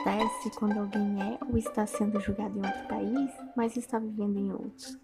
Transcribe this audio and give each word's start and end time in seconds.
acontece 0.00 0.50
quando 0.50 0.78
alguém 0.78 1.22
é 1.22 1.38
ou 1.44 1.58
está 1.58 1.86
sendo 1.86 2.20
julgado 2.20 2.58
em 2.58 2.66
outro 2.66 2.88
país, 2.88 3.30
mas 3.56 3.76
está 3.76 3.98
vivendo 3.98 4.38
em 4.38 4.52
outro. 4.52 4.98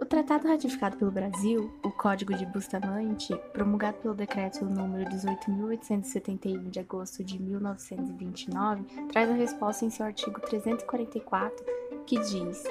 O 0.00 0.04
tratado 0.04 0.46
ratificado 0.46 0.96
pelo 0.96 1.10
Brasil, 1.10 1.72
o 1.82 1.90
Código 1.90 2.32
de 2.34 2.46
Bustamante, 2.46 3.34
promulgado 3.52 3.98
pelo 3.98 4.14
decreto 4.14 4.64
número 4.64 5.10
18.871 5.10 6.70
de 6.70 6.78
agosto 6.78 7.24
de 7.24 7.40
1929, 7.40 8.84
traz 9.08 9.28
a 9.28 9.34
resposta 9.34 9.84
em 9.84 9.90
seu 9.90 10.06
artigo 10.06 10.40
344, 10.40 11.64
que 12.06 12.16
diz: 12.20 12.62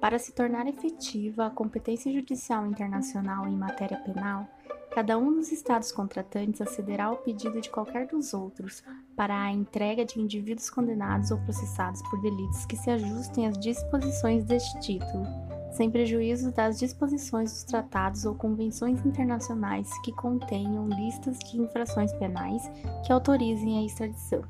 Para 0.00 0.18
se 0.18 0.32
tornar 0.32 0.66
efetiva 0.66 1.46
a 1.46 1.50
competência 1.50 2.12
judicial 2.12 2.66
internacional 2.66 3.46
em 3.46 3.56
matéria 3.56 3.98
penal, 3.98 4.48
cada 4.90 5.18
um 5.18 5.34
dos 5.34 5.52
estados 5.52 5.92
contratantes 5.92 6.60
acederá 6.60 7.06
ao 7.06 7.16
pedido 7.16 7.60
de 7.60 7.70
qualquer 7.70 8.06
dos 8.06 8.34
outros 8.34 8.82
para 9.16 9.40
a 9.40 9.52
entrega 9.52 10.04
de 10.04 10.20
indivíduos 10.20 10.70
condenados 10.70 11.30
ou 11.30 11.38
processados 11.38 12.02
por 12.08 12.20
delitos 12.20 12.66
que 12.66 12.76
se 12.76 12.90
ajustem 12.90 13.46
às 13.46 13.58
disposições 13.58 14.44
deste 14.44 14.78
título 14.80 15.48
sem 15.78 15.90
prejuízo 15.90 16.52
das 16.52 16.78
disposições 16.78 17.52
dos 17.52 17.64
tratados 17.64 18.24
ou 18.24 18.34
convenções 18.34 19.04
internacionais 19.04 19.88
que 20.02 20.12
contenham 20.12 20.88
listas 20.88 21.38
de 21.38 21.60
infrações 21.60 22.12
penais 22.14 22.62
que 23.06 23.12
autorizem 23.12 23.78
a 23.78 23.84
extradição. 23.84 24.42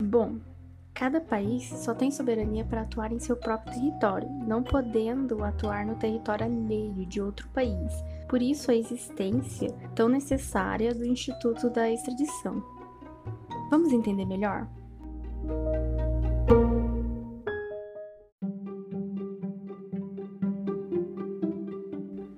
Bom, 0.00 0.38
cada 0.94 1.20
país 1.20 1.68
só 1.68 1.94
tem 1.94 2.10
soberania 2.10 2.64
para 2.64 2.82
atuar 2.82 3.12
em 3.12 3.18
seu 3.18 3.36
próprio 3.36 3.74
território, 3.74 4.28
não 4.46 4.62
podendo 4.62 5.42
atuar 5.44 5.86
no 5.86 5.96
território 5.96 6.46
alheio 6.46 7.06
de 7.06 7.20
outro 7.20 7.48
país. 7.50 7.92
Por 8.28 8.42
isso 8.42 8.70
a 8.70 8.74
existência 8.74 9.70
tão 9.94 10.08
necessária 10.08 10.94
do 10.94 11.06
Instituto 11.06 11.70
da 11.70 11.90
Extradição. 11.90 12.62
Vamos 13.70 13.92
entender 13.92 14.24
melhor? 14.24 14.68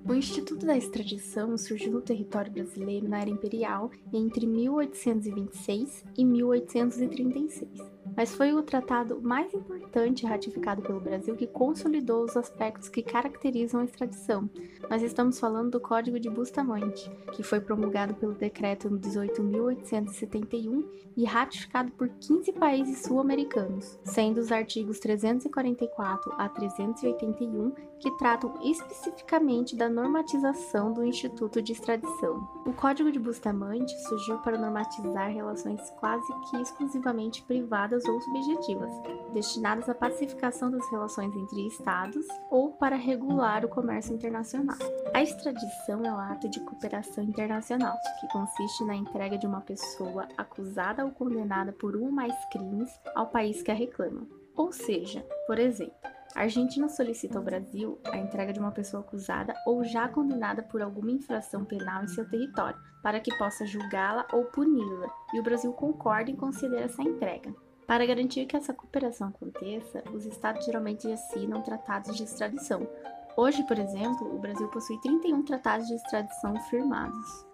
O 0.07 0.13
Instituto 0.13 0.65
da 0.65 0.77
Extradição 0.77 1.57
surgiu 1.57 1.91
no 1.91 2.01
território 2.01 2.51
brasileiro 2.51 3.09
na 3.09 3.19
era 3.19 3.29
imperial 3.29 3.91
entre 4.13 4.45
1826 4.45 6.05
e 6.17 6.23
1836 6.23 7.92
mas 8.15 8.33
foi 8.33 8.53
o 8.53 8.63
tratado 8.63 9.21
mais 9.21 9.53
importante 9.53 10.25
ratificado 10.25 10.81
pelo 10.81 10.99
Brasil 10.99 11.35
que 11.35 11.47
consolidou 11.47 12.23
os 12.23 12.35
aspectos 12.37 12.89
que 12.89 13.01
caracterizam 13.01 13.81
a 13.81 13.85
extradição. 13.85 14.49
Nós 14.89 15.01
estamos 15.01 15.39
falando 15.39 15.71
do 15.71 15.79
Código 15.79 16.19
de 16.19 16.29
Bustamante, 16.29 17.09
que 17.31 17.43
foi 17.43 17.59
promulgado 17.59 18.13
pelo 18.15 18.33
decreto 18.33 18.89
18.871 18.89 20.85
e 21.15 21.25
ratificado 21.25 21.91
por 21.91 22.09
15 22.09 22.51
países 22.53 23.03
sul-americanos, 23.03 23.99
sendo 24.03 24.39
os 24.39 24.51
artigos 24.51 24.99
344 24.99 26.33
a 26.37 26.49
381 26.49 27.71
que 27.99 28.11
tratam 28.17 28.53
especificamente 28.61 29.75
da 29.77 29.87
normatização 29.87 30.91
do 30.91 31.05
Instituto 31.05 31.61
de 31.61 31.71
Extradição. 31.71 32.45
O 32.65 32.73
Código 32.73 33.09
de 33.09 33.17
Bustamante 33.17 33.97
surgiu 34.03 34.37
para 34.39 34.57
normatizar 34.57 35.31
relações 35.31 35.89
quase 35.91 36.27
que 36.49 36.57
exclusivamente 36.57 37.41
privadas 37.43 38.02
ou 38.07 38.21
subjetivas, 38.21 38.91
destinadas 39.33 39.89
à 39.89 39.95
pacificação 39.95 40.71
das 40.71 40.89
relações 40.89 41.35
entre 41.35 41.67
Estados 41.67 42.25
ou 42.49 42.71
para 42.71 42.95
regular 42.95 43.65
o 43.65 43.69
comércio 43.69 44.13
internacional. 44.13 44.77
A 45.13 45.21
extradição 45.21 46.03
é 46.05 46.11
um 46.11 46.19
ato 46.19 46.49
de 46.49 46.59
cooperação 46.61 47.23
internacional, 47.23 47.95
que 48.19 48.27
consiste 48.29 48.83
na 48.83 48.95
entrega 48.95 49.37
de 49.37 49.47
uma 49.47 49.61
pessoa 49.61 50.27
acusada 50.37 51.05
ou 51.05 51.11
condenada 51.11 51.71
por 51.71 51.95
um 51.95 52.05
ou 52.05 52.11
mais 52.11 52.33
crimes 52.45 52.89
ao 53.15 53.27
país 53.27 53.61
que 53.61 53.71
a 53.71 53.75
reclama. 53.75 54.27
Ou 54.55 54.71
seja, 54.71 55.25
por 55.47 55.57
exemplo, 55.57 55.93
a 56.35 56.41
Argentina 56.41 56.89
solicita 56.89 57.37
ao 57.37 57.43
Brasil 57.43 57.99
a 58.05 58.17
entrega 58.17 58.51
de 58.51 58.59
uma 58.59 58.71
pessoa 58.71 59.01
acusada 59.01 59.53
ou 59.67 59.83
já 59.83 60.07
condenada 60.07 60.63
por 60.63 60.81
alguma 60.81 61.11
infração 61.11 61.63
penal 61.63 62.03
em 62.03 62.07
seu 62.07 62.27
território, 62.27 62.79
para 63.03 63.19
que 63.19 63.35
possa 63.37 63.65
julgá-la 63.65 64.25
ou 64.31 64.45
puni-la, 64.45 65.07
e 65.33 65.39
o 65.39 65.43
Brasil 65.43 65.71
concorda 65.73 66.31
em 66.31 66.35
conceder 66.35 66.81
essa 66.81 67.03
entrega. 67.03 67.53
Para 67.87 68.05
garantir 68.05 68.45
que 68.45 68.55
essa 68.55 68.73
cooperação 68.73 69.27
aconteça, 69.27 70.03
os 70.13 70.25
estados 70.25 70.65
geralmente 70.65 71.11
assinam 71.11 71.61
tratados 71.61 72.15
de 72.15 72.23
extradição. 72.23 72.87
Hoje, 73.35 73.63
por 73.63 73.77
exemplo, 73.77 74.33
o 74.33 74.39
Brasil 74.39 74.67
possui 74.69 74.99
31 75.01 75.43
tratados 75.43 75.87
de 75.87 75.95
extradição 75.95 76.55
firmados. 76.69 77.45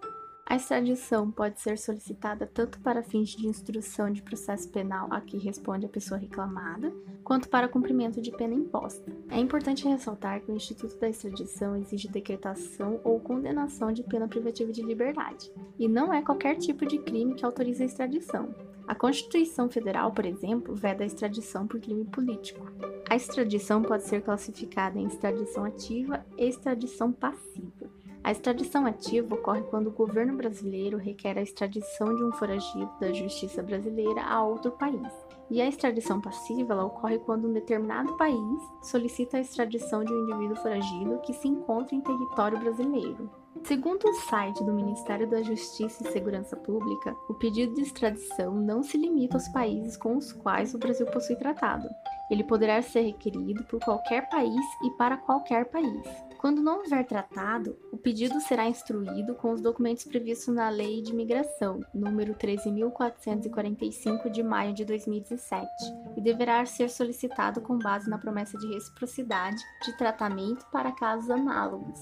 A 0.50 0.56
extradição 0.56 1.30
pode 1.30 1.60
ser 1.60 1.78
solicitada 1.78 2.44
tanto 2.44 2.80
para 2.80 3.04
fins 3.04 3.30
de 3.30 3.46
instrução 3.46 4.10
de 4.10 4.20
processo 4.20 4.68
penal 4.68 5.06
a 5.08 5.20
que 5.20 5.38
responde 5.38 5.86
a 5.86 5.88
pessoa 5.88 6.18
reclamada, 6.18 6.92
quanto 7.22 7.48
para 7.48 7.68
cumprimento 7.68 8.20
de 8.20 8.32
pena 8.32 8.52
imposta. 8.52 9.12
É 9.30 9.38
importante 9.38 9.86
ressaltar 9.86 10.40
que 10.40 10.50
o 10.50 10.56
Instituto 10.56 10.98
da 10.98 11.08
Extradição 11.08 11.76
exige 11.76 12.08
decretação 12.08 13.00
ou 13.04 13.20
condenação 13.20 13.92
de 13.92 14.02
pena 14.02 14.26
privativa 14.26 14.72
de 14.72 14.82
liberdade, 14.82 15.52
e 15.78 15.86
não 15.86 16.12
é 16.12 16.20
qualquer 16.20 16.56
tipo 16.56 16.84
de 16.84 16.98
crime 16.98 17.36
que 17.36 17.44
autoriza 17.44 17.84
a 17.84 17.86
extradição. 17.86 18.52
A 18.90 18.94
Constituição 18.96 19.70
Federal, 19.70 20.10
por 20.10 20.26
exemplo, 20.26 20.74
veda 20.74 21.04
a 21.04 21.06
extradição 21.06 21.64
por 21.64 21.80
crime 21.80 22.04
político. 22.04 22.66
A 23.08 23.14
extradição 23.14 23.80
pode 23.82 24.02
ser 24.02 24.20
classificada 24.20 24.98
em 24.98 25.06
extradição 25.06 25.64
ativa 25.64 26.26
e 26.36 26.48
extradição 26.48 27.12
passiva. 27.12 27.88
A 28.24 28.32
extradição 28.32 28.84
ativa 28.84 29.32
ocorre 29.32 29.62
quando 29.62 29.86
o 29.86 29.92
governo 29.92 30.36
brasileiro 30.36 30.98
requer 30.98 31.38
a 31.38 31.42
extradição 31.42 32.16
de 32.16 32.24
um 32.24 32.32
foragido 32.32 32.90
da 33.00 33.12
justiça 33.12 33.62
brasileira 33.62 34.22
a 34.22 34.42
outro 34.42 34.72
país. 34.72 35.29
E 35.50 35.60
a 35.60 35.66
extradição 35.66 36.20
passiva 36.20 36.80
ocorre 36.84 37.18
quando 37.18 37.48
um 37.48 37.52
determinado 37.52 38.16
país 38.16 38.60
solicita 38.80 39.36
a 39.36 39.40
extradição 39.40 40.04
de 40.04 40.12
um 40.12 40.22
indivíduo 40.22 40.56
foragido 40.56 41.20
que 41.24 41.32
se 41.34 41.48
encontra 41.48 41.94
em 41.96 42.00
território 42.00 42.58
brasileiro. 42.58 43.28
Segundo 43.64 44.04
o 44.04 44.14
site 44.14 44.62
do 44.62 44.72
Ministério 44.72 45.28
da 45.28 45.42
Justiça 45.42 46.04
e 46.04 46.12
Segurança 46.12 46.56
Pública, 46.56 47.16
o 47.28 47.34
pedido 47.34 47.74
de 47.74 47.82
extradição 47.82 48.54
não 48.54 48.82
se 48.82 48.96
limita 48.96 49.36
aos 49.36 49.48
países 49.48 49.96
com 49.96 50.16
os 50.16 50.32
quais 50.32 50.72
o 50.72 50.78
Brasil 50.78 51.06
possui 51.06 51.34
tratado. 51.34 51.88
Ele 52.30 52.44
poderá 52.44 52.80
ser 52.80 53.00
requerido 53.00 53.64
por 53.64 53.80
qualquer 53.80 54.28
país 54.30 54.64
e 54.84 54.90
para 54.96 55.16
qualquer 55.16 55.64
país. 55.66 56.29
Quando 56.40 56.62
não 56.62 56.78
houver 56.78 57.04
tratado, 57.04 57.78
o 57.92 57.98
pedido 57.98 58.40
será 58.40 58.66
instruído 58.66 59.34
com 59.34 59.52
os 59.52 59.60
documentos 59.60 60.04
previstos 60.04 60.54
na 60.54 60.70
Lei 60.70 61.02
de 61.02 61.14
Migração, 61.14 61.84
número 61.92 62.34
13.445 62.34 64.30
de 64.30 64.42
maio 64.42 64.72
de 64.72 64.86
2017, 64.86 65.68
e 66.16 66.20
deverá 66.22 66.64
ser 66.64 66.88
solicitado 66.88 67.60
com 67.60 67.76
base 67.76 68.08
na 68.08 68.16
promessa 68.16 68.56
de 68.56 68.72
reciprocidade 68.72 69.62
de 69.84 69.94
tratamento 69.98 70.64
para 70.72 70.92
casos 70.92 71.28
análogos. 71.28 72.00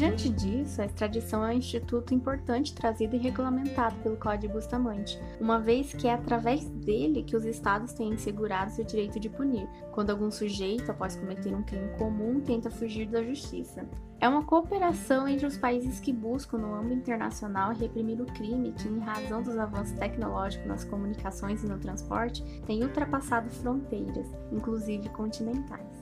Diante 0.00 0.30
disso, 0.30 0.80
a 0.80 0.86
extradição 0.86 1.44
é 1.44 1.50
um 1.50 1.58
instituto 1.58 2.14
importante 2.14 2.74
trazido 2.74 3.16
e 3.16 3.18
regulamentado 3.18 3.94
pelo 3.96 4.16
Código 4.16 4.54
Bustamante, 4.54 5.20
uma 5.38 5.60
vez 5.60 5.92
que 5.92 6.08
é 6.08 6.14
através 6.14 6.64
dele 6.70 7.22
que 7.22 7.36
os 7.36 7.44
estados 7.44 7.92
têm 7.92 8.14
assegurado 8.14 8.70
seu 8.70 8.82
direito 8.82 9.20
de 9.20 9.28
punir, 9.28 9.68
quando 9.92 10.08
algum 10.08 10.30
sujeito, 10.30 10.90
após 10.90 11.16
cometer 11.16 11.54
um 11.54 11.62
crime 11.62 11.90
comum, 11.98 12.40
tenta 12.40 12.70
fugir 12.70 13.08
da 13.08 13.22
justiça. 13.22 13.86
É 14.18 14.26
uma 14.26 14.42
cooperação 14.42 15.28
entre 15.28 15.44
os 15.44 15.58
países 15.58 16.00
que 16.00 16.14
buscam, 16.14 16.56
no 16.56 16.74
âmbito 16.74 16.94
internacional, 16.94 17.74
reprimir 17.74 18.22
o 18.22 18.26
crime 18.32 18.72
que, 18.72 18.88
em 18.88 19.00
razão 19.00 19.42
dos 19.42 19.58
avanços 19.58 19.92
tecnológicos 19.98 20.66
nas 20.66 20.82
comunicações 20.82 21.62
e 21.62 21.66
no 21.66 21.78
transporte, 21.78 22.42
tem 22.66 22.82
ultrapassado 22.82 23.50
fronteiras, 23.50 24.26
inclusive 24.50 25.10
continentais. 25.10 26.00